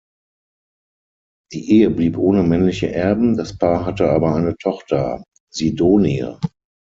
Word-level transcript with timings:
Die 1.53 1.73
Ehe 1.73 1.91
blieb 1.91 2.17
ohne 2.17 2.41
männliche 2.41 2.91
Erben, 2.91 3.37
das 3.37 3.55
Paar 3.55 3.85
hatte 3.85 4.09
aber 4.09 4.33
eine 4.33 4.57
Tochter 4.57 5.23
Sidonie. 5.53 6.37